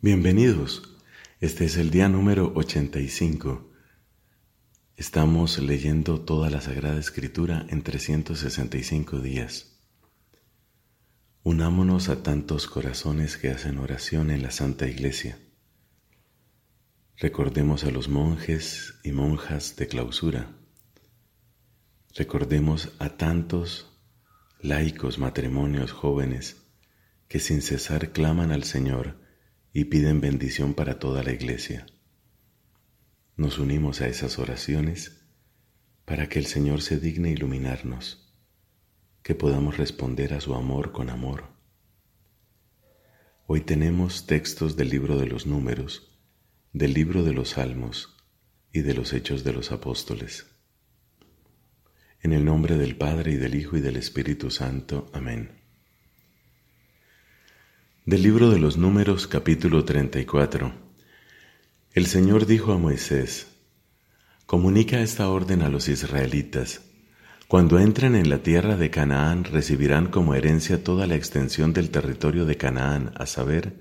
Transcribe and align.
Bienvenidos. 0.00 0.96
Este 1.40 1.64
es 1.64 1.76
el 1.76 1.90
día 1.90 2.08
número 2.08 2.52
85. 2.54 3.68
Estamos 4.96 5.58
leyendo 5.58 6.20
toda 6.20 6.50
la 6.50 6.60
Sagrada 6.60 7.00
Escritura 7.00 7.66
en 7.68 7.82
365 7.82 9.18
días. 9.18 9.80
Unámonos 11.42 12.10
a 12.10 12.22
tantos 12.22 12.68
corazones 12.68 13.38
que 13.38 13.50
hacen 13.50 13.78
oración 13.78 14.30
en 14.30 14.40
la 14.40 14.52
Santa 14.52 14.86
Iglesia. 14.86 15.36
Recordemos 17.16 17.82
a 17.82 17.90
los 17.90 18.08
monjes 18.08 18.94
y 19.02 19.10
monjas 19.10 19.74
de 19.74 19.88
clausura. 19.88 20.56
Recordemos 22.14 22.92
a 23.00 23.16
tantos 23.16 23.98
laicos 24.60 25.18
matrimonios 25.18 25.90
jóvenes 25.90 26.56
que 27.26 27.40
sin 27.40 27.62
cesar 27.62 28.12
claman 28.12 28.52
al 28.52 28.62
Señor 28.62 29.26
y 29.78 29.84
piden 29.84 30.20
bendición 30.20 30.74
para 30.74 30.98
toda 30.98 31.22
la 31.22 31.30
iglesia. 31.30 31.86
Nos 33.36 33.60
unimos 33.60 34.00
a 34.00 34.08
esas 34.08 34.40
oraciones 34.40 35.20
para 36.04 36.28
que 36.28 36.40
el 36.40 36.46
Señor 36.46 36.82
se 36.82 36.98
digne 36.98 37.30
iluminarnos, 37.30 38.34
que 39.22 39.36
podamos 39.36 39.76
responder 39.76 40.34
a 40.34 40.40
su 40.40 40.56
amor 40.56 40.90
con 40.90 41.10
amor. 41.10 41.44
Hoy 43.46 43.60
tenemos 43.60 44.26
textos 44.26 44.76
del 44.76 44.88
libro 44.88 45.16
de 45.16 45.28
los 45.28 45.46
números, 45.46 46.18
del 46.72 46.92
libro 46.92 47.22
de 47.22 47.34
los 47.34 47.50
salmos 47.50 48.16
y 48.72 48.80
de 48.80 48.94
los 48.94 49.12
hechos 49.12 49.44
de 49.44 49.52
los 49.52 49.70
apóstoles. 49.70 50.46
En 52.20 52.32
el 52.32 52.44
nombre 52.44 52.76
del 52.78 52.96
Padre 52.96 53.30
y 53.30 53.36
del 53.36 53.54
Hijo 53.54 53.76
y 53.76 53.80
del 53.80 53.94
Espíritu 53.94 54.50
Santo. 54.50 55.08
Amén. 55.12 55.57
Del 58.08 58.22
libro 58.22 58.48
de 58.48 58.58
los 58.58 58.78
números 58.78 59.26
capítulo 59.26 59.84
34. 59.84 60.72
El 61.92 62.06
Señor 62.06 62.46
dijo 62.46 62.72
a 62.72 62.78
Moisés, 62.78 63.48
Comunica 64.46 65.02
esta 65.02 65.28
orden 65.28 65.60
a 65.60 65.68
los 65.68 65.90
israelitas. 65.90 66.80
Cuando 67.48 67.78
entren 67.78 68.14
en 68.14 68.30
la 68.30 68.38
tierra 68.38 68.78
de 68.78 68.88
Canaán 68.88 69.44
recibirán 69.44 70.06
como 70.06 70.34
herencia 70.34 70.82
toda 70.82 71.06
la 71.06 71.16
extensión 71.16 71.74
del 71.74 71.90
territorio 71.90 72.46
de 72.46 72.56
Canaán, 72.56 73.12
a 73.14 73.26
saber, 73.26 73.74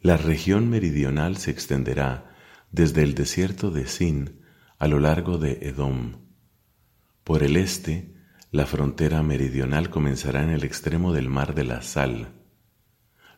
la 0.00 0.16
región 0.16 0.70
meridional 0.70 1.36
se 1.36 1.50
extenderá 1.50 2.34
desde 2.72 3.02
el 3.02 3.14
desierto 3.14 3.70
de 3.70 3.86
Sin 3.86 4.40
a 4.78 4.88
lo 4.88 4.98
largo 4.98 5.36
de 5.36 5.58
Edom. 5.60 6.22
Por 7.24 7.42
el 7.42 7.58
este, 7.58 8.14
la 8.50 8.64
frontera 8.64 9.22
meridional 9.22 9.90
comenzará 9.90 10.42
en 10.42 10.48
el 10.48 10.64
extremo 10.64 11.12
del 11.12 11.28
mar 11.28 11.54
de 11.54 11.64
la 11.64 11.82
Sal 11.82 12.39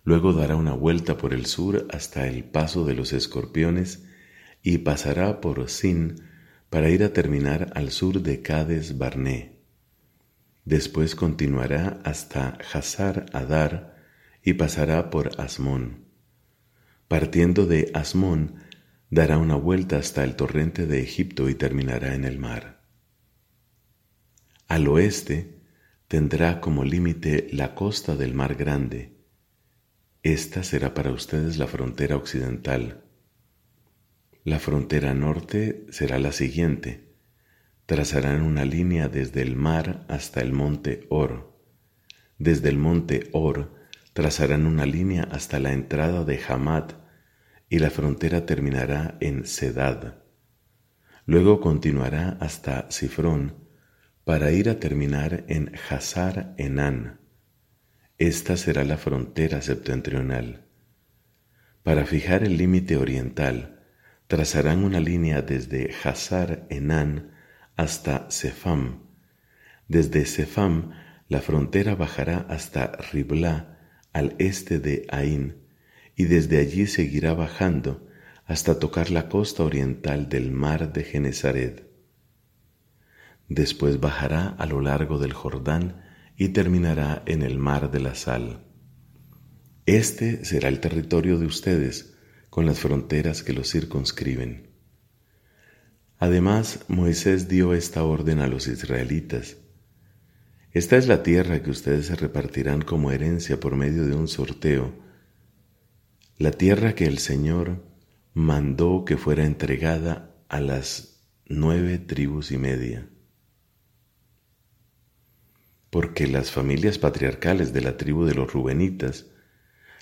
Luego 0.05 0.33
dará 0.33 0.56
una 0.56 0.72
vuelta 0.72 1.17
por 1.17 1.33
el 1.33 1.47
sur 1.47 1.86
hasta 1.91 2.27
el 2.27 2.45
paso 2.45 2.84
de 2.84 2.95
los 2.95 3.12
escorpiones 3.12 4.05
y 4.62 4.78
pasará 4.78 5.41
por 5.41 5.69
Sin 5.69 6.22
para 6.70 6.91
ir 6.91 7.05
a 7.05 7.12
terminar 7.12 7.70
al 7.75 7.91
sur 7.91 8.23
de 8.23 8.42
Cades 8.42 8.98
Barné. 8.98 9.58
Después 10.64 11.14
continuará 11.14 12.00
hasta 12.05 12.58
Hazar 12.73 13.27
Adar 13.33 13.97
y 14.42 14.55
pasará 14.55 15.11
por 15.11 15.41
Asmón. 15.41 16.05
Partiendo 17.08 17.67
de 17.67 17.91
Asmón, 17.95 18.55
dará 19.11 19.39
una 19.39 19.56
vuelta 19.56 19.98
hasta 19.98 20.25
el 20.25 20.34
torrente 20.36 20.86
de 20.86 21.03
Egipto 21.03 21.48
y 21.48 21.55
terminará 21.55 22.14
en 22.14 22.25
el 22.25 22.39
mar. 22.39 22.80
Al 24.69 24.89
oeste 24.89 25.58
tendrá 26.08 26.61
como 26.61 26.84
límite 26.84 27.48
la 27.53 27.75
costa 27.75 28.17
del 28.17 28.33
Mar 28.33 28.55
Grande, 28.55 29.11
esta 30.22 30.62
será 30.62 30.94
para 30.94 31.10
ustedes 31.10 31.58
la 31.58 31.66
frontera 31.66 32.16
occidental. 32.16 33.02
La 34.44 34.60
frontera 34.60 35.14
norte 35.14 35.86
será 35.90 36.18
la 36.20 36.30
siguiente. 36.30 37.14
Trazarán 37.86 38.42
una 38.42 38.64
línea 38.64 39.08
desde 39.08 39.42
el 39.42 39.56
mar 39.56 40.06
hasta 40.08 40.40
el 40.40 40.52
monte 40.52 41.06
Or. 41.11 41.58
Desde 42.38 42.68
el 42.68 42.78
monte 42.78 43.30
Or 43.32 43.74
trazarán 44.12 44.66
una 44.66 44.86
línea 44.86 45.24
hasta 45.24 45.58
la 45.58 45.72
entrada 45.72 46.24
de 46.24 46.40
Hamad 46.48 46.92
y 47.68 47.80
la 47.80 47.90
frontera 47.90 48.46
terminará 48.46 49.16
en 49.20 49.44
Sedad. 49.44 50.22
Luego 51.27 51.61
continuará 51.61 52.36
hasta 52.40 52.90
Sifrón 52.90 53.56
para 54.24 54.52
ir 54.52 54.68
a 54.68 54.78
terminar 54.78 55.44
en 55.48 55.72
Hazar 55.88 56.55
Enan. 56.58 57.21
Esta 58.22 58.56
será 58.56 58.84
la 58.84 58.98
frontera 58.98 59.62
septentrional. 59.62 60.64
Para 61.83 62.06
fijar 62.06 62.44
el 62.44 62.56
límite 62.56 62.96
oriental, 62.96 63.80
trazarán 64.28 64.84
una 64.84 65.00
línea 65.00 65.42
desde 65.42 65.92
Hazar 66.05 66.64
Enan 66.70 67.32
hasta 67.74 68.30
Sefam. 68.30 69.08
Desde 69.88 70.24
Sefam, 70.24 70.92
la 71.27 71.40
frontera 71.40 71.96
bajará 71.96 72.46
hasta 72.48 72.92
Ribla, 73.11 73.80
al 74.12 74.36
este 74.38 74.78
de 74.78 75.05
Ain, 75.11 75.56
y 76.14 76.27
desde 76.27 76.58
allí 76.58 76.86
seguirá 76.86 77.34
bajando 77.34 78.06
hasta 78.44 78.78
tocar 78.78 79.11
la 79.11 79.28
costa 79.28 79.64
oriental 79.64 80.28
del 80.28 80.52
mar 80.52 80.92
de 80.92 81.02
Genezaret. 81.02 81.90
Después 83.48 83.98
bajará 83.98 84.46
a 84.46 84.66
lo 84.66 84.80
largo 84.80 85.18
del 85.18 85.32
Jordán 85.32 86.11
y 86.42 86.48
terminará 86.48 87.23
en 87.27 87.42
el 87.42 87.57
mar 87.57 87.92
de 87.92 88.01
la 88.01 88.17
sal. 88.17 88.64
Este 89.86 90.45
será 90.45 90.69
el 90.70 90.80
territorio 90.80 91.39
de 91.39 91.47
ustedes 91.47 92.14
con 92.51 92.67
las 92.67 92.80
fronteras 92.80 93.45
que 93.45 93.53
lo 93.53 93.63
circunscriben. 93.63 94.73
Además, 96.19 96.80
Moisés 96.89 97.47
dio 97.47 97.75
esta 97.75 98.03
orden 98.03 98.41
a 98.41 98.48
los 98.48 98.67
israelitas. 98.67 99.58
Esta 100.73 100.97
es 100.97 101.07
la 101.07 101.23
tierra 101.23 101.63
que 101.63 101.70
ustedes 101.70 102.07
se 102.07 102.17
repartirán 102.17 102.83
como 102.83 103.13
herencia 103.13 103.61
por 103.61 103.77
medio 103.77 104.05
de 104.05 104.17
un 104.17 104.27
sorteo, 104.27 104.92
la 106.39 106.51
tierra 106.51 106.97
que 106.97 107.05
el 107.05 107.19
Señor 107.19 107.85
mandó 108.35 109.05
que 109.05 109.17
fuera 109.17 109.45
entregada 109.45 110.35
a 110.48 110.61
las 110.61 111.23
nueve 111.47 111.98
tribus 111.98 112.51
y 112.51 112.59
media 112.59 113.11
porque 115.92 116.27
las 116.27 116.51
familias 116.51 116.97
patriarcales 116.97 117.75
de 117.75 117.83
la 117.83 117.98
tribu 117.98 118.25
de 118.25 118.33
los 118.33 118.51
Rubenitas, 118.51 119.27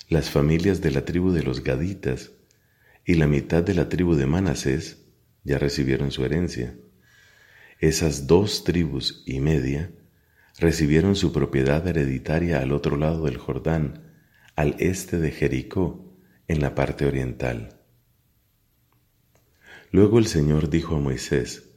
las 0.09 0.31
familias 0.31 0.81
de 0.81 0.93
la 0.93 1.05
tribu 1.05 1.33
de 1.33 1.43
los 1.43 1.65
Gaditas 1.65 2.31
y 3.05 3.15
la 3.15 3.27
mitad 3.27 3.65
de 3.65 3.75
la 3.75 3.89
tribu 3.89 4.15
de 4.15 4.25
Manasés 4.25 5.03
ya 5.43 5.59
recibieron 5.59 6.13
su 6.13 6.25
herencia. 6.25 6.77
Esas 7.81 8.29
dos 8.29 8.63
tribus 8.63 9.25
y 9.27 9.41
media 9.41 9.91
recibieron 10.61 11.17
su 11.17 11.33
propiedad 11.33 11.85
hereditaria 11.85 12.61
al 12.61 12.71
otro 12.71 12.97
lado 12.97 13.25
del 13.25 13.39
Jordán, 13.39 14.15
al 14.55 14.77
este 14.79 15.19
de 15.19 15.33
Jericó, 15.33 16.15
en 16.47 16.61
la 16.61 16.77
parte 16.77 17.05
oriental. 17.05 17.81
Luego 19.91 20.21
el 20.21 20.29
Señor 20.29 20.71
dijo 20.71 20.95
a 20.95 21.01
Moisés, 21.01 21.69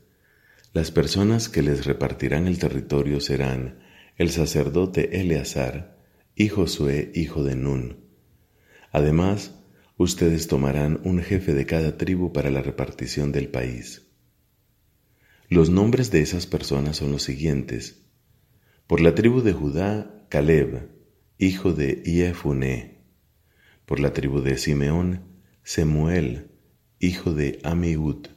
las 0.72 0.92
personas 0.92 1.50
que 1.50 1.64
les 1.64 1.88
repartirán 1.88 2.46
el 2.46 2.60
territorio 2.60 3.20
serán 3.20 3.82
el 4.18 4.30
sacerdote 4.30 5.22
Eleazar 5.22 5.98
y 6.36 6.48
Josué 6.50 7.12
hijo 7.16 7.44
de 7.44 7.56
Nun. 7.56 8.06
Además, 8.92 9.60
ustedes 9.98 10.48
tomarán 10.48 11.02
un 11.04 11.20
jefe 11.20 11.54
de 11.54 11.66
cada 11.66 11.98
tribu 11.98 12.32
para 12.32 12.52
la 12.52 12.62
repartición 12.62 13.32
del 13.32 13.50
país. 13.50 14.12
Los 15.50 15.72
nombres 15.72 16.12
de 16.12 16.22
esas 16.22 16.46
personas 16.46 16.98
son 16.98 17.12
los 17.12 17.24
siguientes. 17.24 18.06
Por 18.86 19.02
la 19.02 19.16
tribu 19.16 19.42
de 19.42 19.54
Judá, 19.54 20.28
Caleb, 20.30 20.90
hijo 21.40 21.74
de 21.74 22.04
Iefuné. 22.06 23.06
Por 23.86 24.00
la 24.00 24.14
tribu 24.14 24.42
de 24.42 24.58
Simeón, 24.58 25.42
Semuel, 25.64 26.52
hijo 27.00 27.34
de 27.34 27.60
Amiud. 27.64 28.28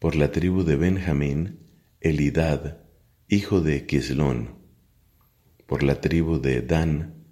Por 0.00 0.16
la 0.16 0.32
tribu 0.32 0.64
de 0.64 0.76
Benjamín, 0.76 1.60
Elidad, 2.00 2.84
hijo 3.28 3.60
de 3.60 3.86
Quislón 3.86 4.63
por 5.66 5.82
la 5.82 6.00
tribu 6.00 6.40
de 6.40 6.62
Dan, 6.62 7.24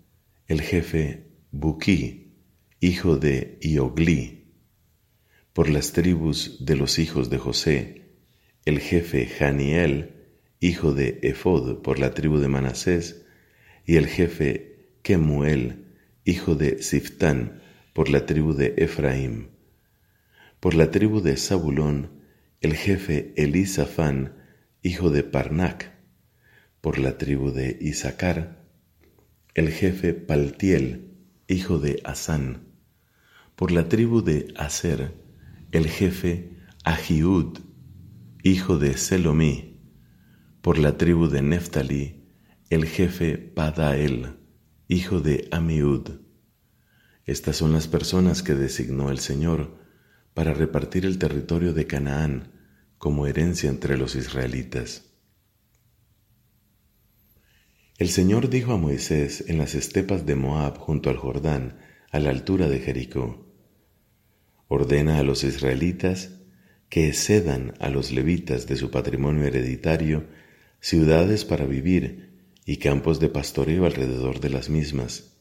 el 0.47 0.63
jefe 0.63 1.27
Buki, 1.51 2.33
hijo 2.81 3.17
de 3.17 3.59
Iogli, 3.61 4.55
por 5.53 5.69
las 5.69 5.93
tribus 5.93 6.65
de 6.65 6.77
los 6.77 6.99
hijos 6.99 7.29
de 7.29 7.39
José, 7.39 8.03
el 8.65 8.81
jefe 8.81 9.27
Janiel, 9.27 10.17
hijo 10.61 10.95
de 10.95 11.19
Efod, 11.23 11.83
por 11.83 11.99
la 11.99 12.15
tribu 12.15 12.39
de 12.39 12.49
Manasés, 12.49 13.27
y 13.85 13.97
el 13.97 14.07
jefe 14.07 14.97
Kemuel, 15.03 15.87
hijo 16.25 16.55
de 16.55 16.83
Siftán, 16.83 17.61
por 17.93 18.09
la 18.09 18.25
tribu 18.25 18.55
de 18.55 18.75
Efraim. 18.79 19.49
Por 20.61 20.75
la 20.75 20.91
tribu 20.91 21.21
de 21.21 21.37
Zabulón, 21.37 22.23
el 22.61 22.75
jefe 22.77 23.35
Elisafán, 23.37 24.37
hijo 24.83 25.11
de 25.11 25.25
Parnac, 25.25 25.93
por 26.83 26.99
la 26.99 27.17
tribu 27.17 27.53
de 27.53 27.79
Isaacar, 27.81 28.67
el 29.55 29.71
jefe 29.71 30.15
Paltiel, 30.15 31.15
hijo 31.47 31.79
de 31.79 32.01
Asán, 32.03 32.73
por 33.55 33.71
la 33.71 33.89
tribu 33.89 34.21
de 34.21 34.53
Aser, 34.57 35.15
el 35.71 35.87
jefe 35.87 36.59
Ahiud, 36.83 37.61
hijo 38.43 38.81
de 38.81 38.97
Selomí, 38.97 39.81
por 40.61 40.77
la 40.77 40.99
tribu 40.99 41.29
de 41.29 41.41
Neftali, 41.41 42.27
el 42.69 42.87
jefe 42.87 43.39
Padael, 43.39 44.39
hijo 44.89 45.21
de 45.21 45.47
Amiud. 45.53 46.19
Estas 47.27 47.59
son 47.59 47.73
las 47.73 47.87
personas 47.87 48.43
que 48.43 48.57
designó 48.57 49.11
el 49.11 49.21
Señor 49.21 49.79
para 50.35 50.53
repartir 50.53 51.07
el 51.07 51.21
territorio 51.21 51.75
de 51.75 51.87
Canaán 51.87 52.51
como 52.99 53.29
herencia 53.29 53.71
entre 53.71 53.97
los 53.97 54.17
israelitas. 54.17 55.12
El 58.03 58.09
Señor 58.09 58.49
dijo 58.49 58.73
a 58.73 58.79
Moisés 58.79 59.45
en 59.47 59.59
las 59.59 59.77
estepas 59.77 60.27
de 60.27 60.35
Moab 60.35 60.77
junto 60.77 61.09
al 61.09 61.17
Jordán, 61.17 61.79
a 62.11 62.19
la 62.19 62.31
altura 62.31 62.69
de 62.69 62.81
Jericó, 62.81 63.47
ordena 64.67 65.21
a 65.21 65.23
los 65.23 65.45
israelitas 65.45 66.41
que 66.89 67.13
cedan 67.13 67.75
a 67.79 67.91
los 67.91 68.11
levitas 68.11 68.67
de 68.67 68.75
su 68.75 68.91
patrimonio 68.91 69.45
hereditario 69.45 70.27
ciudades 70.81 71.45
para 71.45 71.65
vivir 71.65 72.41
y 72.67 72.79
campos 72.79 73.21
de 73.21 73.29
pastoreo 73.29 73.87
alrededor 73.87 74.41
de 74.41 74.51
las 74.51 74.69
mismas. 74.69 75.37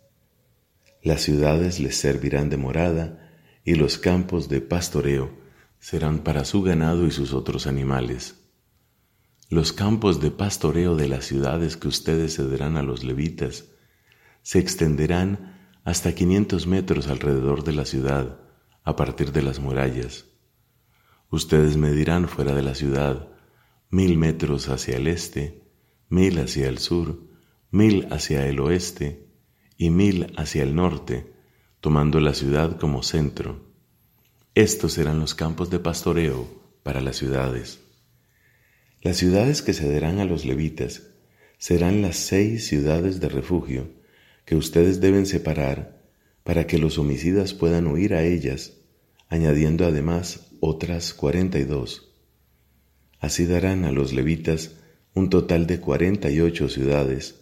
Las 1.02 1.22
ciudades 1.22 1.80
les 1.80 1.96
servirán 1.96 2.52
de 2.52 2.58
morada 2.58 3.28
y 3.66 3.74
los 3.74 3.98
campos 3.98 4.50
de 4.50 4.62
pastoreo 4.62 5.32
serán 5.80 6.20
para 6.20 6.46
su 6.46 6.62
ganado 6.62 7.08
y 7.08 7.12
sus 7.12 7.34
otros 7.34 7.66
animales. 7.66 8.41
Los 9.52 9.74
campos 9.74 10.22
de 10.22 10.32
pastoreo 10.32 10.96
de 10.96 11.10
las 11.10 11.26
ciudades 11.26 11.76
que 11.76 11.90
ustedes 11.90 12.38
cederán 12.38 12.78
a 12.78 12.84
los 12.84 13.04
levitas 13.04 13.66
se 14.44 14.60
extenderán 14.60 15.78
hasta 15.84 16.16
500 16.16 16.68
metros 16.68 17.08
alrededor 17.08 17.66
de 17.66 17.74
la 17.74 17.84
ciudad, 17.84 18.40
a 18.86 18.96
partir 18.96 19.34
de 19.34 19.42
las 19.42 19.60
murallas. 19.60 20.24
Ustedes 21.30 21.76
medirán 21.76 22.30
fuera 22.30 22.56
de 22.56 22.62
la 22.62 22.76
ciudad 22.76 23.28
mil 23.90 24.18
metros 24.18 24.70
hacia 24.70 24.96
el 24.96 25.08
este, 25.08 25.62
mil 26.08 26.40
hacia 26.40 26.70
el 26.70 26.78
sur, 26.78 27.20
mil 27.72 28.08
hacia 28.10 28.48
el 28.48 28.58
oeste 28.62 29.28
y 29.76 29.90
mil 29.90 30.32
hacia 30.38 30.64
el 30.64 30.76
norte, 30.76 31.34
tomando 31.82 32.22
la 32.22 32.34
ciudad 32.34 32.80
como 32.80 33.04
centro. 33.04 33.70
Estos 34.56 34.94
serán 34.94 35.20
los 35.20 35.36
campos 35.36 35.70
de 35.70 35.80
pastoreo 35.80 36.48
para 36.84 37.02
las 37.02 37.18
ciudades. 37.18 37.91
Las 39.02 39.18
ciudades 39.18 39.64
que 39.64 39.74
cederán 39.74 40.20
a 40.20 40.26
los 40.26 40.46
levitas 40.46 41.08
serán 41.58 42.04
las 42.04 42.18
seis 42.18 42.68
ciudades 42.68 43.20
de 43.20 43.30
refugio 43.30 43.90
que 44.46 44.56
ustedes 44.56 45.02
deben 45.02 45.26
separar 45.26 46.04
para 46.44 46.68
que 46.68 46.78
los 46.78 47.00
homicidas 47.00 47.56
puedan 47.56 47.88
huir 47.88 48.14
a 48.14 48.24
ellas, 48.24 48.78
añadiendo 49.28 49.88
además 49.88 50.52
otras 50.60 51.16
cuarenta 51.16 51.58
y 51.58 51.64
dos. 51.64 52.14
Así 53.20 53.46
darán 53.46 53.86
a 53.86 53.92
los 53.92 54.14
levitas 54.14 54.76
un 55.16 55.32
total 55.32 55.66
de 55.66 55.80
cuarenta 55.80 56.30
y 56.30 56.40
ocho 56.40 56.70
ciudades, 56.70 57.42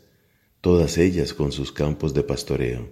todas 0.62 0.98
ellas 0.98 1.34
con 1.34 1.52
sus 1.52 1.74
campos 1.74 2.14
de 2.14 2.24
pastoreo. 2.24 2.90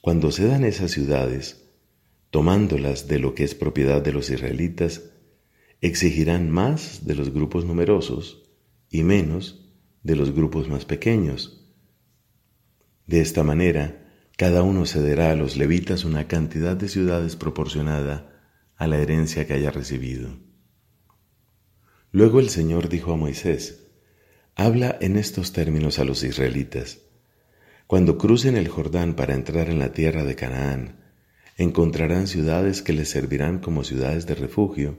Cuando 0.00 0.32
cedan 0.32 0.64
esas 0.64 0.92
ciudades, 0.92 1.68
tomándolas 2.30 3.06
de 3.06 3.18
lo 3.18 3.34
que 3.34 3.44
es 3.44 3.54
propiedad 3.54 4.00
de 4.00 4.12
los 4.12 4.30
israelitas, 4.30 5.02
exigirán 5.80 6.50
más 6.50 7.06
de 7.06 7.14
los 7.14 7.32
grupos 7.32 7.64
numerosos 7.64 8.50
y 8.88 9.02
menos 9.02 9.72
de 10.02 10.16
los 10.16 10.32
grupos 10.32 10.68
más 10.68 10.84
pequeños. 10.84 11.70
De 13.06 13.20
esta 13.20 13.42
manera, 13.42 14.00
cada 14.36 14.62
uno 14.62 14.86
cederá 14.86 15.32
a 15.32 15.36
los 15.36 15.56
levitas 15.56 16.04
una 16.04 16.28
cantidad 16.28 16.76
de 16.76 16.88
ciudades 16.88 17.36
proporcionada 17.36 18.30
a 18.76 18.86
la 18.86 18.98
herencia 18.98 19.46
que 19.46 19.54
haya 19.54 19.70
recibido. 19.70 20.38
Luego 22.12 22.40
el 22.40 22.48
Señor 22.48 22.88
dijo 22.88 23.12
a 23.12 23.16
Moisés, 23.16 23.86
Habla 24.56 24.98
en 25.00 25.16
estos 25.16 25.52
términos 25.52 25.98
a 25.98 26.04
los 26.04 26.22
israelitas. 26.22 27.00
Cuando 27.86 28.18
crucen 28.18 28.56
el 28.56 28.68
Jordán 28.68 29.14
para 29.14 29.34
entrar 29.34 29.68
en 29.68 29.78
la 29.78 29.92
tierra 29.92 30.24
de 30.24 30.34
Canaán, 30.34 31.00
encontrarán 31.56 32.26
ciudades 32.26 32.82
que 32.82 32.92
les 32.92 33.08
servirán 33.10 33.58
como 33.58 33.84
ciudades 33.84 34.26
de 34.26 34.34
refugio, 34.34 34.98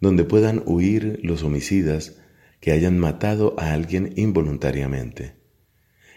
donde 0.00 0.24
puedan 0.24 0.62
huir 0.66 1.20
los 1.22 1.42
homicidas 1.42 2.18
que 2.60 2.72
hayan 2.72 2.98
matado 2.98 3.54
a 3.58 3.72
alguien 3.72 4.12
involuntariamente. 4.16 5.36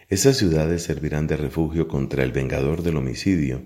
Esas 0.08 0.38
ciudades 0.38 0.84
servirán 0.84 1.28
de 1.28 1.38
refugio 1.38 1.88
contra 1.88 2.24
el 2.24 2.32
vengador 2.32 2.82
del 2.82 2.98
homicidio, 2.98 3.64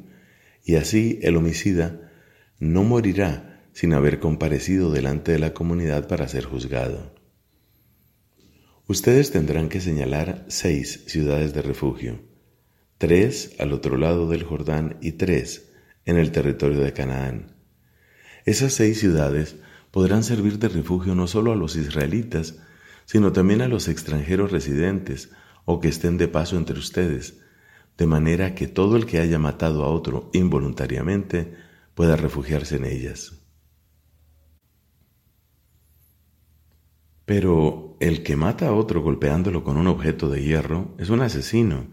y 0.65 0.75
así 0.75 1.19
el 1.21 1.37
homicida 1.37 2.11
no 2.59 2.83
morirá 2.83 3.61
sin 3.73 3.93
haber 3.93 4.19
comparecido 4.19 4.91
delante 4.91 5.31
de 5.31 5.39
la 5.39 5.53
comunidad 5.53 6.07
para 6.07 6.27
ser 6.27 6.45
juzgado. 6.45 7.15
Ustedes 8.87 9.31
tendrán 9.31 9.69
que 9.69 9.79
señalar 9.79 10.45
seis 10.49 11.05
ciudades 11.07 11.53
de 11.53 11.61
refugio, 11.61 12.21
tres 12.97 13.55
al 13.59 13.71
otro 13.71 13.97
lado 13.97 14.29
del 14.29 14.43
Jordán 14.43 14.97
y 15.01 15.13
tres 15.13 15.71
en 16.05 16.17
el 16.17 16.31
territorio 16.31 16.79
de 16.81 16.91
Canaán. 16.91 17.55
Esas 18.45 18.73
seis 18.73 18.99
ciudades 18.99 19.55
podrán 19.93 20.23
servir 20.23 20.57
de 20.57 20.69
refugio 20.69 21.13
no 21.13 21.27
solo 21.27 21.51
a 21.51 21.55
los 21.55 21.75
israelitas, 21.75 22.57
sino 23.05 23.31
también 23.31 23.61
a 23.61 23.67
los 23.67 23.87
extranjeros 23.87 24.51
residentes 24.51 25.31
o 25.65 25.79
que 25.79 25.87
estén 25.87 26.17
de 26.17 26.27
paso 26.27 26.57
entre 26.57 26.79
ustedes, 26.79 27.39
de 27.95 28.07
manera 28.07 28.55
que 28.55 28.67
todo 28.67 28.95
el 28.95 29.05
que 29.05 29.19
haya 29.19 29.37
matado 29.37 29.83
a 29.83 29.89
otro 29.89 30.31
involuntariamente 30.33 31.55
pueda 31.93 32.15
refugiarse 32.15 32.77
en 32.77 32.85
ellas. 32.85 33.39
Pero 37.25 37.95
el 37.99 38.23
que 38.23 38.35
mata 38.35 38.69
a 38.69 38.73
otro 38.73 39.03
golpeándolo 39.03 39.63
con 39.63 39.77
un 39.77 39.85
objeto 39.85 40.27
de 40.27 40.43
hierro 40.43 40.95
es 40.97 41.11
un 41.11 41.21
asesino, 41.21 41.85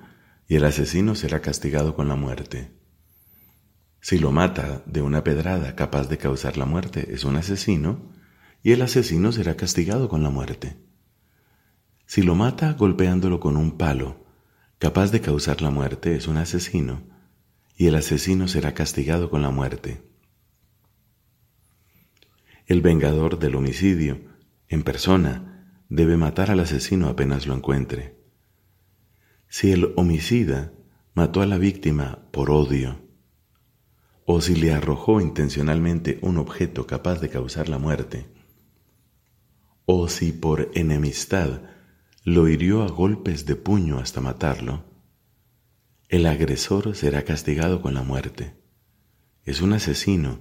y 0.49 0.57
el 0.57 0.65
asesino 0.65 1.15
será 1.15 1.43
castigado 1.43 1.95
con 1.95 2.09
la 2.09 2.17
muerte. 2.17 2.80
Si 4.01 4.19
lo 4.19 4.33
mata 4.33 4.83
de 4.87 5.03
una 5.03 5.23
pedrada 5.23 5.77
capaz 5.77 6.09
de 6.09 6.17
causar 6.17 6.57
la 6.57 6.65
muerte, 6.65 7.13
es 7.13 7.25
un 7.25 7.37
asesino, 7.37 8.11
y 8.63 8.73
el 8.73 8.83
asesino 8.83 9.31
será 9.33 9.57
castigado 9.57 10.09
con 10.09 10.23
la 10.23 10.31
muerte. 10.31 10.77
Si 12.07 12.23
lo 12.23 12.35
mata 12.35 12.73
golpeándolo 12.73 13.41
con 13.41 13.57
un 13.57 13.77
palo, 13.77 14.25
capaz 14.79 15.11
de 15.13 15.21
causar 15.21 15.61
la 15.61 15.71
muerte, 15.71 16.17
es 16.17 16.29
un 16.29 16.39
asesino, 16.39 17.03
y 17.77 17.87
el 17.87 17.95
asesino 17.95 18.49
será 18.49 18.73
castigado 18.75 19.31
con 19.31 19.43
la 19.43 19.51
muerte. 19.51 20.03
El 22.67 22.81
vengador 22.81 23.39
del 23.39 23.55
homicidio, 23.55 24.21
en 24.69 24.83
persona, 24.83 25.67
debe 25.89 26.17
matar 26.17 26.51
al 26.51 26.61
asesino 26.61 27.09
apenas 27.09 27.47
lo 27.47 27.55
encuentre. 27.55 28.17
Si 29.49 29.73
el 29.73 29.93
homicida 29.97 30.73
mató 31.13 31.43
a 31.43 31.47
la 31.47 31.59
víctima 31.59 32.29
por 32.31 32.51
odio, 32.51 33.10
o 34.33 34.41
si 34.41 34.55
le 34.55 34.73
arrojó 34.73 35.21
intencionalmente 35.21 36.21
un 36.23 36.39
objeto 36.39 36.87
capaz 36.87 37.21
de 37.21 37.31
causar 37.31 37.69
la 37.69 37.79
muerte, 37.79 38.29
o 39.87 40.07
si 40.07 40.31
por 40.31 40.71
enemistad 40.75 41.63
lo 42.23 42.47
hirió 42.47 42.85
a 42.85 42.87
golpes 42.87 43.45
de 43.45 43.57
puño 43.57 43.99
hasta 43.99 44.21
matarlo, 44.21 44.85
el 46.09 46.27
agresor 46.27 46.95
será 46.95 47.25
castigado 47.25 47.83
con 47.83 47.93
la 47.93 48.05
muerte. 48.05 48.55
Es 49.43 49.63
un 49.63 49.73
asesino 49.73 50.39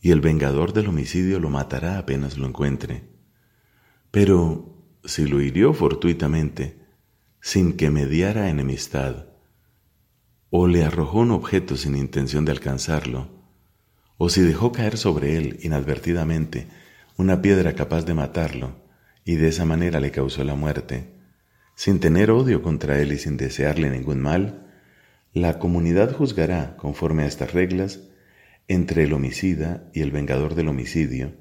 y 0.00 0.10
el 0.10 0.22
vengador 0.22 0.72
del 0.72 0.88
homicidio 0.88 1.38
lo 1.38 1.50
matará 1.50 1.98
apenas 1.98 2.38
lo 2.38 2.46
encuentre. 2.46 3.10
Pero 4.10 4.74
si 5.04 5.26
lo 5.26 5.42
hirió 5.42 5.74
fortuitamente, 5.74 6.80
sin 7.42 7.76
que 7.76 7.90
mediara 7.90 8.48
enemistad, 8.48 9.26
o 10.50 10.66
le 10.66 10.84
arrojó 10.84 11.20
un 11.20 11.30
objeto 11.30 11.76
sin 11.76 11.96
intención 11.96 12.44
de 12.44 12.52
alcanzarlo, 12.52 13.28
o 14.16 14.28
si 14.30 14.40
dejó 14.40 14.72
caer 14.72 14.96
sobre 14.96 15.36
él 15.36 15.58
inadvertidamente 15.62 16.66
una 17.16 17.42
piedra 17.42 17.74
capaz 17.74 18.04
de 18.04 18.14
matarlo, 18.14 18.76
y 19.24 19.36
de 19.36 19.48
esa 19.48 19.64
manera 19.64 20.00
le 20.00 20.10
causó 20.10 20.42
la 20.44 20.54
muerte, 20.54 21.12
sin 21.74 22.00
tener 22.00 22.30
odio 22.30 22.62
contra 22.62 23.00
él 23.00 23.12
y 23.12 23.18
sin 23.18 23.36
desearle 23.36 23.90
ningún 23.90 24.20
mal, 24.20 24.66
la 25.32 25.58
comunidad 25.58 26.12
juzgará, 26.12 26.76
conforme 26.76 27.24
a 27.24 27.26
estas 27.26 27.52
reglas, 27.52 28.00
entre 28.66 29.04
el 29.04 29.12
homicida 29.12 29.88
y 29.92 30.00
el 30.00 30.10
vengador 30.10 30.54
del 30.54 30.68
homicidio, 30.68 31.34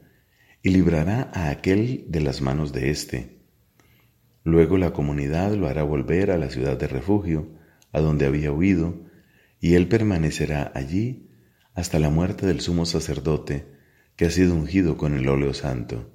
y 0.61 0.69
librará 0.69 1.31
a 1.33 1.49
aquel 1.49 2.05
de 2.09 2.21
las 2.21 2.41
manos 2.41 2.73
de 2.73 2.89
éste. 2.89 3.39
Luego 4.43 4.77
la 4.77 4.91
comunidad 4.91 5.53
lo 5.53 5.67
hará 5.67 5.83
volver 5.83 6.31
a 6.31 6.37
la 6.37 6.49
ciudad 6.49 6.77
de 6.77 6.87
refugio, 6.87 7.47
a 7.91 7.99
donde 7.99 8.25
había 8.25 8.51
huido, 8.51 9.05
y 9.59 9.75
él 9.75 9.87
permanecerá 9.87 10.71
allí 10.75 11.29
hasta 11.73 11.99
la 11.99 12.09
muerte 12.09 12.45
del 12.45 12.61
sumo 12.61 12.85
sacerdote 12.85 13.65
que 14.15 14.25
ha 14.25 14.31
sido 14.31 14.55
ungido 14.55 14.97
con 14.97 15.13
el 15.13 15.27
óleo 15.29 15.53
santo. 15.53 16.11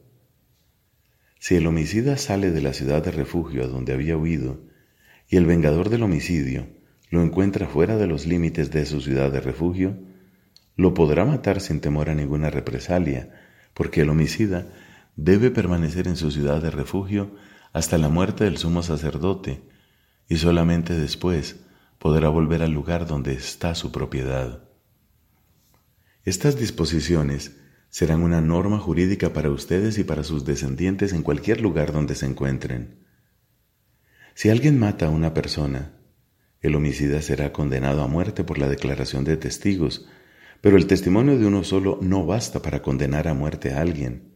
Si 1.39 1.57
el 1.57 1.67
homicida 1.67 2.17
sale 2.17 2.51
de 2.51 2.61
la 2.61 2.73
ciudad 2.73 3.03
de 3.03 3.11
refugio 3.11 3.65
a 3.65 3.67
donde 3.67 3.93
había 3.93 4.17
huido, 4.17 4.61
y 5.29 5.37
el 5.37 5.47
vengador 5.47 5.89
del 5.89 6.03
homicidio 6.03 6.67
lo 7.11 7.23
encuentra 7.23 7.67
fuera 7.67 7.97
de 7.97 8.07
los 8.07 8.27
límites 8.27 8.71
de 8.71 8.87
su 8.87 9.01
ciudad 9.01 9.33
de 9.33 9.41
refugio, 9.41 9.99
lo 10.77 10.95
podrá 10.95 11.25
matar 11.25 11.61
sin 11.61 11.81
temor 11.81 12.11
a 12.11 12.15
ninguna 12.15 12.51
represalia, 12.51 13.31
porque 13.75 14.03
el 14.03 14.11
homicida 14.11 14.73
debe 15.17 15.51
permanecer 15.51 16.09
en 16.09 16.17
su 16.17 16.31
ciudad 16.31 16.63
de 16.63 16.71
refugio 16.71 17.35
hasta 17.73 17.99
la 17.99 18.09
muerte 18.09 18.45
del 18.45 18.57
sumo 18.57 18.83
sacerdote, 18.83 19.63
y 20.33 20.39
solamente 20.39 20.99
después 20.99 21.57
podrá 21.99 22.31
volver 22.31 22.63
al 22.63 22.73
lugar 22.73 23.07
donde 23.07 23.35
está 23.35 23.75
su 23.75 23.93
propiedad. 23.93 24.63
Estas 26.25 26.59
disposiciones 26.59 27.59
serán 27.91 28.23
una 28.23 28.41
norma 28.41 28.79
jurídica 28.79 29.35
para 29.35 29.51
ustedes 29.51 29.99
y 29.99 30.05
para 30.05 30.25
sus 30.25 30.47
descendientes 30.47 31.13
en 31.13 31.23
cualquier 31.23 31.61
lugar 31.61 31.93
donde 31.93 32.15
se 32.15 32.25
encuentren. 32.25 33.05
Si 34.33 34.49
alguien 34.49 34.79
mata 34.79 35.09
a 35.09 35.11
una 35.11 35.35
persona, 35.35 35.99
el 36.63 36.77
homicida 36.77 37.21
será 37.21 37.53
condenado 37.53 38.01
a 38.01 38.09
muerte 38.09 38.43
por 38.43 38.57
la 38.57 38.71
declaración 38.71 39.25
de 39.25 39.37
testigos, 39.37 40.09
pero 40.63 40.79
el 40.79 40.87
testimonio 40.87 41.39
de 41.39 41.45
uno 41.45 41.63
solo 41.63 41.99
no 42.01 42.25
basta 42.25 42.63
para 42.63 42.81
condenar 42.81 43.29
a 43.29 43.35
muerte 43.35 43.75
a 43.75 43.83
alguien. 43.83 44.33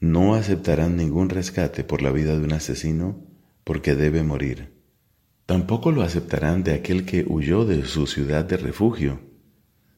No 0.00 0.34
aceptarán 0.34 0.98
ningún 0.98 1.30
rescate 1.30 1.82
por 1.82 2.02
la 2.02 2.10
vida 2.10 2.38
de 2.38 2.44
un 2.44 2.52
asesino 2.52 3.29
porque 3.64 3.94
debe 3.94 4.22
morir. 4.22 4.80
Tampoco 5.46 5.90
lo 5.90 6.02
aceptarán 6.02 6.62
de 6.62 6.74
aquel 6.74 7.04
que 7.04 7.24
huyó 7.28 7.64
de 7.64 7.84
su 7.84 8.06
ciudad 8.06 8.44
de 8.44 8.56
refugio, 8.56 9.20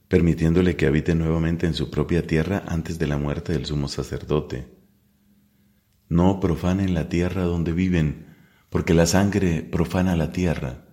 permitiéndole 0.08 0.76
que 0.76 0.86
habite 0.86 1.14
nuevamente 1.14 1.66
en 1.66 1.74
su 1.74 1.90
propia 1.90 2.26
tierra 2.26 2.64
antes 2.66 2.98
de 2.98 3.06
la 3.06 3.18
muerte 3.18 3.52
del 3.52 3.66
sumo 3.66 3.88
sacerdote. 3.88 4.66
No 6.08 6.40
profanen 6.40 6.94
la 6.94 7.08
tierra 7.08 7.42
donde 7.42 7.72
viven, 7.72 8.34
porque 8.70 8.94
la 8.94 9.06
sangre 9.06 9.62
profana 9.62 10.16
la 10.16 10.32
tierra, 10.32 10.86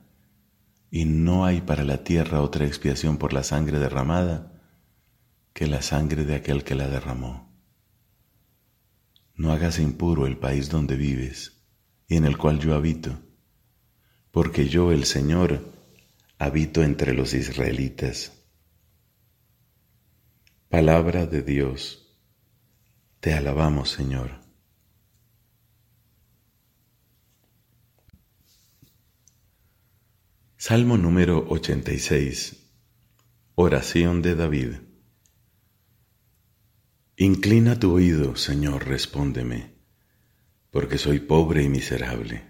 y 0.92 1.06
no 1.06 1.46
hay 1.46 1.62
para 1.62 1.84
la 1.84 2.04
tierra 2.04 2.42
otra 2.42 2.66
expiación 2.66 3.18
por 3.18 3.32
la 3.32 3.44
sangre 3.44 3.80
derramada 3.80 4.62
que 5.54 5.68
la 5.68 5.82
sangre 5.82 6.26
de 6.26 6.36
aquel 6.36 6.64
que 6.64 6.76
la 6.76 6.88
derramó. 6.88 7.50
No 9.36 9.52
hagas 9.52 9.80
impuro 9.80 10.28
el 10.28 10.38
país 10.38 10.70
donde 10.70 10.96
vives 10.96 11.59
y 12.10 12.18
en 12.18 12.26
el 12.26 12.38
cual 12.38 12.60
yo 12.60 12.76
habito, 12.76 13.18
porque 14.32 14.68
yo, 14.68 14.92
el 14.92 15.06
Señor, 15.06 15.72
habito 16.40 16.84
entre 16.84 17.14
los 17.14 17.34
israelitas. 17.34 18.34
Palabra 20.70 21.28
de 21.28 21.44
Dios, 21.44 22.18
te 23.20 23.34
alabamos, 23.34 23.92
Señor. 23.92 24.42
Salmo 30.58 30.98
número 30.98 31.48
86. 31.48 32.70
Oración 33.56 34.22
de 34.22 34.36
David. 34.36 34.74
Inclina 37.18 37.80
tu 37.80 37.94
oído, 37.94 38.36
Señor, 38.36 38.88
respóndeme, 38.88 39.79
porque 40.72 40.98
soy 40.98 41.20
pobre 41.20 41.64
y 41.64 41.70
miserable. 41.70 42.44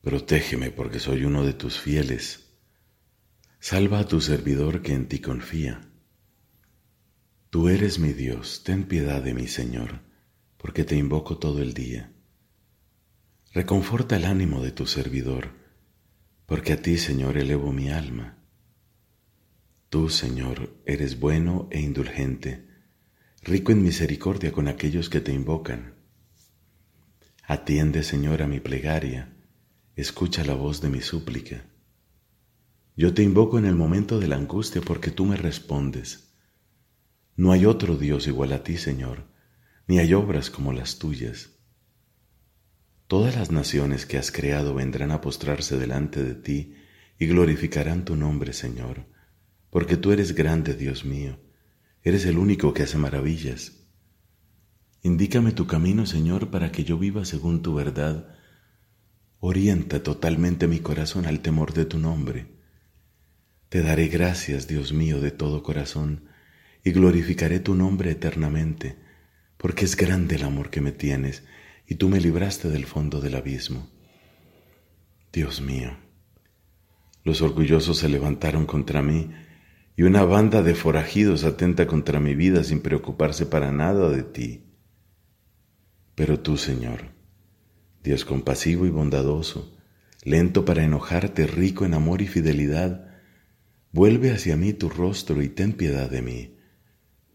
Protégeme, 0.00 0.70
porque 0.70 1.00
soy 1.00 1.24
uno 1.24 1.44
de 1.44 1.54
tus 1.54 1.80
fieles. 1.80 2.58
Salva 3.58 4.00
a 4.00 4.06
tu 4.06 4.20
servidor 4.20 4.82
que 4.82 4.92
en 4.92 5.08
ti 5.08 5.20
confía. 5.20 5.80
Tú 7.50 7.68
eres 7.68 7.98
mi 7.98 8.12
Dios, 8.12 8.62
ten 8.64 8.84
piedad 8.84 9.22
de 9.22 9.34
mí, 9.34 9.46
Señor, 9.46 10.00
porque 10.58 10.84
te 10.84 10.96
invoco 10.96 11.38
todo 11.38 11.62
el 11.62 11.72
día. 11.72 12.12
Reconforta 13.52 14.16
el 14.16 14.24
ánimo 14.24 14.60
de 14.60 14.72
tu 14.72 14.86
servidor, 14.86 15.52
porque 16.46 16.72
a 16.72 16.82
ti, 16.82 16.98
Señor, 16.98 17.38
elevo 17.38 17.72
mi 17.72 17.88
alma. 17.88 18.44
Tú, 19.88 20.08
Señor, 20.08 20.82
eres 20.84 21.18
bueno 21.20 21.68
e 21.70 21.80
indulgente 21.80 22.74
rico 23.44 23.72
en 23.72 23.82
misericordia 23.82 24.52
con 24.52 24.68
aquellos 24.68 25.10
que 25.10 25.20
te 25.20 25.32
invocan. 25.32 25.93
Atiende, 27.46 28.02
Señor, 28.02 28.42
a 28.42 28.46
mi 28.46 28.60
plegaria, 28.60 29.32
escucha 29.96 30.44
la 30.44 30.54
voz 30.54 30.80
de 30.80 30.88
mi 30.88 31.00
súplica. 31.00 31.64
Yo 32.96 33.14
te 33.14 33.22
invoco 33.22 33.58
en 33.58 33.66
el 33.66 33.74
momento 33.74 34.18
de 34.18 34.28
la 34.28 34.36
angustia 34.36 34.80
porque 34.80 35.10
tú 35.10 35.24
me 35.24 35.36
respondes. 35.36 36.32
No 37.36 37.52
hay 37.52 37.66
otro 37.66 37.96
Dios 37.96 38.26
igual 38.26 38.52
a 38.52 38.62
ti, 38.62 38.76
Señor, 38.76 39.24
ni 39.86 39.98
hay 39.98 40.14
obras 40.14 40.50
como 40.50 40.72
las 40.72 40.98
tuyas. 40.98 41.50
Todas 43.06 43.36
las 43.36 43.50
naciones 43.50 44.06
que 44.06 44.18
has 44.18 44.30
creado 44.32 44.74
vendrán 44.74 45.10
a 45.10 45.20
postrarse 45.20 45.76
delante 45.76 46.22
de 46.24 46.34
ti 46.34 46.74
y 47.18 47.26
glorificarán 47.26 48.04
tu 48.04 48.16
nombre, 48.16 48.52
Señor, 48.52 49.06
porque 49.70 49.96
tú 49.96 50.12
eres 50.12 50.34
grande, 50.34 50.74
Dios 50.74 51.04
mío 51.04 51.38
Eres 52.04 52.26
el 52.26 52.36
único 52.36 52.74
que 52.74 52.82
hace 52.82 52.98
maravillas. 52.98 53.83
Indícame 55.04 55.52
tu 55.52 55.66
camino, 55.66 56.06
Señor, 56.06 56.50
para 56.50 56.72
que 56.72 56.82
yo 56.82 56.96
viva 56.96 57.26
según 57.26 57.60
tu 57.60 57.74
verdad. 57.74 58.26
Orienta 59.38 60.02
totalmente 60.02 60.66
mi 60.66 60.78
corazón 60.78 61.26
al 61.26 61.40
temor 61.40 61.74
de 61.74 61.84
tu 61.84 61.98
nombre. 61.98 62.46
Te 63.68 63.82
daré 63.82 64.08
gracias, 64.08 64.66
Dios 64.66 64.94
mío, 64.94 65.20
de 65.20 65.30
todo 65.30 65.62
corazón, 65.62 66.30
y 66.82 66.92
glorificaré 66.92 67.60
tu 67.60 67.74
nombre 67.74 68.12
eternamente, 68.12 68.96
porque 69.58 69.84
es 69.84 69.94
grande 69.94 70.36
el 70.36 70.44
amor 70.44 70.70
que 70.70 70.80
me 70.80 70.90
tienes, 70.90 71.44
y 71.86 71.96
tú 71.96 72.08
me 72.08 72.18
libraste 72.18 72.70
del 72.70 72.86
fondo 72.86 73.20
del 73.20 73.34
abismo. 73.34 73.90
Dios 75.34 75.60
mío, 75.60 75.98
los 77.24 77.42
orgullosos 77.42 77.98
se 77.98 78.08
levantaron 78.08 78.64
contra 78.64 79.02
mí, 79.02 79.32
y 79.98 80.04
una 80.04 80.24
banda 80.24 80.62
de 80.62 80.74
forajidos 80.74 81.44
atenta 81.44 81.86
contra 81.86 82.20
mi 82.20 82.34
vida 82.34 82.64
sin 82.64 82.80
preocuparse 82.80 83.44
para 83.44 83.70
nada 83.70 84.08
de 84.08 84.22
ti. 84.22 84.64
Pero 86.14 86.40
tú, 86.40 86.56
Señor, 86.56 87.12
Dios 88.02 88.24
compasivo 88.24 88.86
y 88.86 88.90
bondadoso, 88.90 89.76
lento 90.22 90.64
para 90.64 90.84
enojarte, 90.84 91.46
rico 91.46 91.84
en 91.84 91.94
amor 91.94 92.22
y 92.22 92.26
fidelidad, 92.26 93.08
vuelve 93.92 94.32
hacia 94.32 94.56
mí 94.56 94.72
tu 94.72 94.88
rostro 94.88 95.42
y 95.42 95.48
ten 95.48 95.72
piedad 95.72 96.10
de 96.10 96.22
mí. 96.22 96.56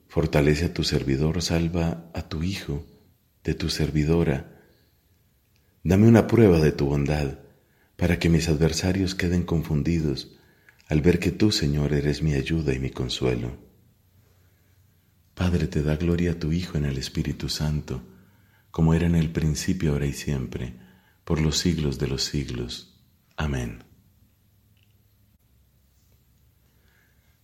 Fortalece 0.07 0.65
a 0.65 0.73
tu 0.73 0.83
servidor, 0.83 1.41
salva 1.41 2.09
a 2.13 2.29
tu 2.29 2.43
Hijo, 2.43 2.85
de 3.43 3.53
tu 3.53 3.69
servidora. 3.69 4.59
Dame 5.83 6.07
una 6.07 6.27
prueba 6.27 6.59
de 6.59 6.71
tu 6.71 6.87
bondad, 6.87 7.39
para 7.95 8.17
que 8.17 8.29
mis 8.29 8.47
adversarios 8.47 9.13
queden 9.13 9.43
confundidos 9.43 10.39
al 10.87 11.01
ver 11.01 11.19
que 11.19 11.31
tú, 11.31 11.51
Señor, 11.51 11.93
eres 11.93 12.23
mi 12.23 12.33
ayuda 12.33 12.73
y 12.73 12.79
mi 12.79 12.89
consuelo. 12.89 13.57
Padre, 15.35 15.67
te 15.67 15.83
da 15.83 15.95
gloria 15.95 16.31
a 16.31 16.39
tu 16.39 16.51
Hijo 16.51 16.77
en 16.77 16.85
el 16.85 16.97
Espíritu 16.97 17.47
Santo, 17.47 18.01
como 18.71 18.93
era 18.93 19.07
en 19.07 19.15
el 19.15 19.31
principio, 19.31 19.93
ahora 19.93 20.05
y 20.05 20.13
siempre, 20.13 20.75
por 21.23 21.41
los 21.41 21.57
siglos 21.57 21.99
de 21.99 22.07
los 22.07 22.23
siglos. 22.23 22.99
Amén. 23.35 23.83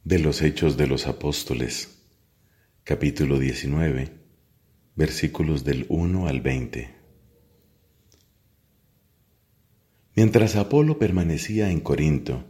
De 0.04 0.20
los 0.20 0.42
Hechos 0.42 0.78
de 0.78 0.88
los 0.88 1.08
Apóstoles, 1.08 2.04
capítulo 2.84 3.40
19, 3.40 4.14
versículos 4.96 5.64
del 5.64 5.86
1 5.90 6.28
al 6.28 6.42
20. 6.42 6.96
Mientras 10.16 10.56
Apolo 10.56 10.98
permanecía 10.98 11.72
en 11.72 11.82
Corinto, 11.82 12.46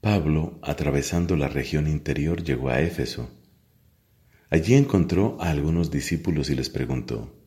Pablo, 0.00 0.58
atravesando 0.62 1.36
la 1.36 1.48
región 1.48 1.86
interior, 1.86 2.42
llegó 2.42 2.70
a 2.70 2.80
Éfeso. 2.80 3.30
Allí 4.50 4.74
encontró 4.74 5.36
a 5.40 5.50
algunos 5.50 5.90
discípulos 5.90 6.50
y 6.50 6.54
les 6.56 6.70
preguntó, 6.70 7.39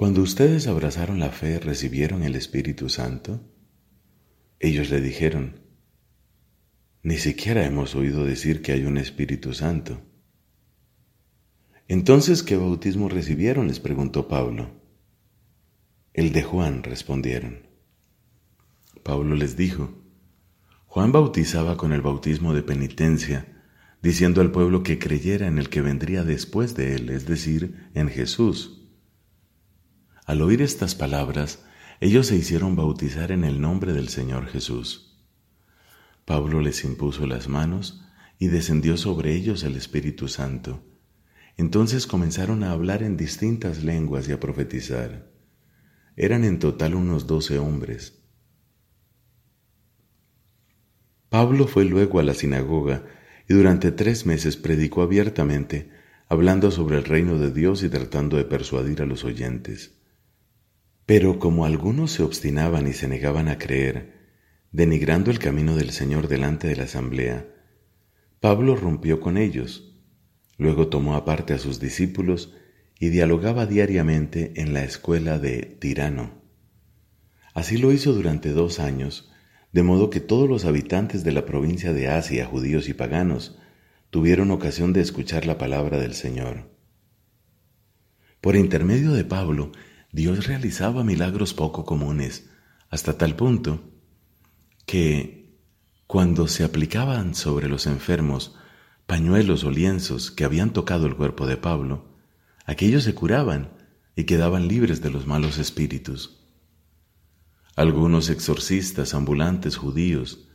Cuando 0.00 0.22
ustedes 0.22 0.66
abrazaron 0.66 1.18
la 1.20 1.28
fe, 1.28 1.58
¿recibieron 1.58 2.22
el 2.22 2.34
Espíritu 2.34 2.88
Santo? 2.88 3.46
Ellos 4.58 4.88
le 4.88 5.02
dijeron, 5.02 5.60
Ni 7.02 7.18
siquiera 7.18 7.66
hemos 7.66 7.94
oído 7.94 8.24
decir 8.24 8.62
que 8.62 8.72
hay 8.72 8.86
un 8.86 8.96
Espíritu 8.96 9.52
Santo. 9.52 10.00
Entonces, 11.86 12.42
¿qué 12.42 12.56
bautismo 12.56 13.10
recibieron? 13.10 13.68
les 13.68 13.78
preguntó 13.78 14.26
Pablo. 14.26 14.70
El 16.14 16.32
de 16.32 16.44
Juan, 16.44 16.82
respondieron. 16.82 17.66
Pablo 19.02 19.34
les 19.34 19.54
dijo, 19.58 20.02
Juan 20.86 21.12
bautizaba 21.12 21.76
con 21.76 21.92
el 21.92 22.00
bautismo 22.00 22.54
de 22.54 22.62
penitencia, 22.62 23.66
diciendo 24.00 24.40
al 24.40 24.50
pueblo 24.50 24.82
que 24.82 24.98
creyera 24.98 25.46
en 25.46 25.58
el 25.58 25.68
que 25.68 25.82
vendría 25.82 26.24
después 26.24 26.74
de 26.74 26.94
él, 26.94 27.10
es 27.10 27.26
decir, 27.26 27.90
en 27.92 28.08
Jesús. 28.08 28.79
Al 30.30 30.42
oír 30.42 30.62
estas 30.62 30.94
palabras, 30.94 31.64
ellos 31.98 32.28
se 32.28 32.36
hicieron 32.36 32.76
bautizar 32.76 33.32
en 33.32 33.42
el 33.42 33.60
nombre 33.60 33.92
del 33.92 34.08
Señor 34.08 34.46
Jesús. 34.46 35.20
Pablo 36.24 36.60
les 36.60 36.84
impuso 36.84 37.26
las 37.26 37.48
manos 37.48 38.04
y 38.38 38.46
descendió 38.46 38.96
sobre 38.96 39.34
ellos 39.34 39.64
el 39.64 39.74
Espíritu 39.74 40.28
Santo. 40.28 40.84
Entonces 41.56 42.06
comenzaron 42.06 42.62
a 42.62 42.70
hablar 42.70 43.02
en 43.02 43.16
distintas 43.16 43.82
lenguas 43.82 44.28
y 44.28 44.32
a 44.32 44.38
profetizar. 44.38 45.32
Eran 46.14 46.44
en 46.44 46.60
total 46.60 46.94
unos 46.94 47.26
doce 47.26 47.58
hombres. 47.58 48.22
Pablo 51.28 51.66
fue 51.66 51.84
luego 51.86 52.20
a 52.20 52.22
la 52.22 52.34
sinagoga 52.34 53.04
y 53.48 53.54
durante 53.54 53.90
tres 53.90 54.26
meses 54.26 54.56
predicó 54.56 55.02
abiertamente, 55.02 55.90
hablando 56.28 56.70
sobre 56.70 56.98
el 56.98 57.04
reino 57.04 57.36
de 57.36 57.50
Dios 57.50 57.82
y 57.82 57.88
tratando 57.88 58.36
de 58.36 58.44
persuadir 58.44 59.02
a 59.02 59.06
los 59.06 59.24
oyentes. 59.24 59.96
Pero 61.06 61.38
como 61.38 61.64
algunos 61.64 62.12
se 62.12 62.22
obstinaban 62.22 62.86
y 62.86 62.92
se 62.92 63.08
negaban 63.08 63.48
a 63.48 63.58
creer, 63.58 64.20
denigrando 64.72 65.30
el 65.30 65.38
camino 65.38 65.76
del 65.76 65.90
Señor 65.90 66.28
delante 66.28 66.68
de 66.68 66.76
la 66.76 66.84
asamblea, 66.84 67.48
Pablo 68.40 68.76
rompió 68.76 69.20
con 69.20 69.36
ellos. 69.36 69.98
Luego 70.56 70.88
tomó 70.88 71.14
aparte 71.14 71.52
a 71.52 71.58
sus 71.58 71.80
discípulos 71.80 72.54
y 72.98 73.08
dialogaba 73.08 73.66
diariamente 73.66 74.52
en 74.56 74.72
la 74.72 74.84
escuela 74.84 75.38
de 75.38 75.62
Tirano. 75.80 76.42
Así 77.54 77.78
lo 77.78 77.92
hizo 77.92 78.12
durante 78.12 78.50
dos 78.50 78.78
años, 78.78 79.30
de 79.72 79.82
modo 79.82 80.10
que 80.10 80.20
todos 80.20 80.48
los 80.48 80.64
habitantes 80.64 81.24
de 81.24 81.32
la 81.32 81.46
provincia 81.46 81.92
de 81.92 82.08
Asia, 82.08 82.46
judíos 82.46 82.88
y 82.88 82.94
paganos, 82.94 83.58
tuvieron 84.10 84.50
ocasión 84.50 84.92
de 84.92 85.00
escuchar 85.00 85.46
la 85.46 85.58
palabra 85.58 85.98
del 85.98 86.14
Señor. 86.14 86.70
Por 88.40 88.56
intermedio 88.56 89.12
de 89.12 89.24
Pablo, 89.24 89.72
Dios 90.12 90.46
realizaba 90.46 91.04
milagros 91.04 91.54
poco 91.54 91.84
comunes, 91.84 92.50
hasta 92.88 93.16
tal 93.16 93.36
punto 93.36 93.80
que, 94.84 95.56
cuando 96.08 96.48
se 96.48 96.64
aplicaban 96.64 97.36
sobre 97.36 97.68
los 97.68 97.86
enfermos 97.86 98.56
pañuelos 99.06 99.62
o 99.62 99.70
lienzos 99.70 100.32
que 100.32 100.44
habían 100.44 100.72
tocado 100.72 101.06
el 101.06 101.14
cuerpo 101.14 101.46
de 101.46 101.56
Pablo, 101.56 102.16
aquellos 102.66 103.04
se 103.04 103.14
curaban 103.14 103.72
y 104.16 104.24
quedaban 104.24 104.66
libres 104.66 105.00
de 105.00 105.10
los 105.10 105.28
malos 105.28 105.58
espíritus. 105.58 106.44
Algunos 107.76 108.30
exorcistas 108.30 109.14
ambulantes 109.14 109.76
judíos 109.76 110.48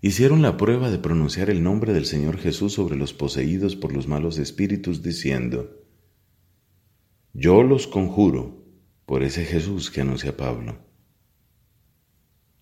hicieron 0.00 0.42
la 0.42 0.56
prueba 0.56 0.90
de 0.90 0.98
pronunciar 0.98 1.50
el 1.50 1.64
nombre 1.64 1.92
del 1.92 2.06
Señor 2.06 2.38
Jesús 2.38 2.74
sobre 2.74 2.96
los 2.96 3.12
poseídos 3.12 3.74
por 3.74 3.92
los 3.92 4.06
malos 4.06 4.38
espíritus, 4.38 5.02
diciendo, 5.02 5.82
Yo 7.32 7.64
los 7.64 7.88
conjuro 7.88 8.61
por 9.12 9.24
ese 9.24 9.44
Jesús 9.44 9.90
que 9.90 10.00
anuncia 10.00 10.38
Pablo. 10.38 10.78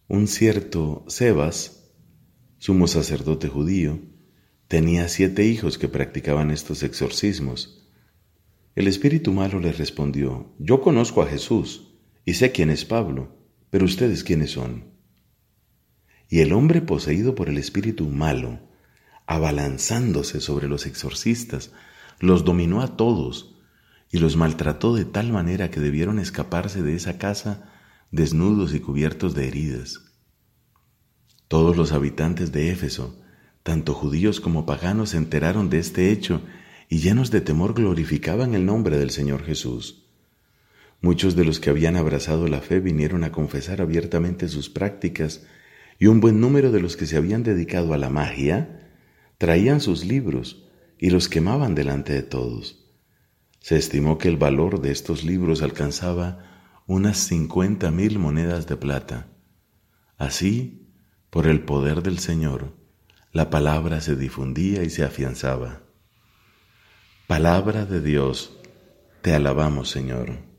Un 0.09 0.27
cierto 0.27 1.05
Sebas, 1.07 1.93
sumo 2.59 2.89
sacerdote 2.89 3.47
judío, 3.47 4.01
tenía 4.67 5.07
siete 5.07 5.45
hijos 5.47 5.79
que 5.79 5.87
practicaban 5.87 6.51
estos 6.51 6.83
exorcismos. 6.83 7.89
El 8.75 8.89
espíritu 8.89 9.33
malo 9.33 9.61
le 9.61 9.71
respondió, 9.71 10.53
Yo 10.59 10.81
conozco 10.81 11.23
a 11.23 11.29
Jesús 11.29 11.95
y 12.25 12.35
sé 12.35 12.51
quién 12.51 12.71
es 12.71 12.85
Pablo 12.85 13.39
pero 13.71 13.85
ustedes 13.85 14.25
quiénes 14.25 14.51
son? 14.51 14.87
Y 16.29 16.41
el 16.41 16.53
hombre 16.53 16.83
poseído 16.83 17.37
por 17.37 17.49
el 17.49 17.59
espíritu 17.59 18.09
malo, 18.09 18.59
abalanzándose 19.25 20.41
sobre 20.41 20.67
los 20.67 20.85
exorcistas, 20.85 21.71
los 22.19 22.45
dominó 22.45 22.83
a 22.83 22.97
todos 22.97 23.60
y 24.11 24.19
los 24.19 24.37
maltrató 24.37 24.95
de 24.95 25.05
tal 25.05 25.33
manera 25.33 25.71
que 25.71 25.81
debieron 25.81 26.19
escaparse 26.19 26.83
de 26.83 26.95
esa 26.95 27.19
casa 27.19 27.71
desnudos 28.11 28.75
y 28.75 28.81
cubiertos 28.81 29.35
de 29.35 29.47
heridas. 29.47 30.01
Todos 31.47 31.77
los 31.77 31.93
habitantes 31.93 32.53
de 32.53 32.71
Éfeso, 32.71 33.21
tanto 33.63 33.95
judíos 33.95 34.41
como 34.41 34.67
paganos, 34.67 35.11
se 35.11 35.17
enteraron 35.17 35.71
de 35.71 35.79
este 35.79 36.11
hecho 36.11 36.43
y 36.89 36.99
llenos 36.99 37.31
de 37.31 37.41
temor 37.41 37.75
glorificaban 37.75 38.55
el 38.55 38.67
nombre 38.67 38.99
del 38.99 39.11
Señor 39.11 39.45
Jesús. 39.45 40.07
Muchos 41.01 41.37
de 41.37 41.45
los 41.45 41.61
que 41.61 41.71
habían 41.71 41.97
abrazado 41.97 42.49
la 42.49 42.61
fe 42.61 42.81
vinieron 42.81 43.25
a 43.25 43.33
confesar 43.33 43.81
abiertamente 43.81 44.49
sus 44.49 44.69
prácticas 44.69 45.47
y 45.99 46.07
un 46.07 46.21
buen 46.21 46.41
número 46.41 46.73
de 46.73 46.81
los 46.81 46.97
que 46.97 47.07
se 47.07 47.17
habían 47.17 47.43
dedicado 47.43 47.95
a 47.95 47.99
la 47.99 48.11
magia 48.11 48.91
traían 49.39 49.81
sus 49.81 50.05
libros 50.05 50.69
y 50.99 51.11
los 51.11 51.29
quemaban 51.29 51.75
delante 51.75 52.13
de 52.13 52.23
todos. 52.23 52.80
Se 53.61 53.77
estimó 53.77 54.19
que 54.19 54.29
el 54.29 54.37
valor 54.37 54.81
de 54.81 54.91
estos 54.91 55.23
libros 55.23 55.63
alcanzaba 55.63 56.45
unas 56.87 57.19
cincuenta 57.19 57.91
mil 57.91 58.19
monedas 58.19 58.67
de 58.67 58.77
plata. 58.77 59.29
Así, 60.19 60.89
por 61.31 61.47
el 61.47 61.63
poder 61.63 62.03
del 62.03 62.19
Señor, 62.19 62.75
la 63.33 63.49
palabra 63.49 64.01
se 64.01 64.17
difundía 64.17 64.83
y 64.83 64.91
se 64.91 65.05
afianzaba. 65.05 65.83
Palabra 67.29 67.87
de 67.87 68.01
Dios, 68.01 68.59
te 69.23 69.35
alabamos 69.35 69.89
Señor. 69.89 70.50